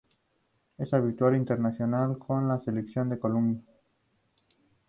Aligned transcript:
Es 0.79 0.95
habitual 0.95 1.35
internacional 1.35 2.17
con 2.17 2.47
la 2.47 2.57
Selección 2.57 3.07
de 3.09 3.19
Colombia. 3.19 3.61